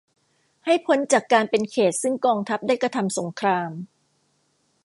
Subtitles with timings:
[0.65, 3.71] ให้พ้นจากการเป็นเขตต์ซึ่งกองทัพได้กระทำสงคราม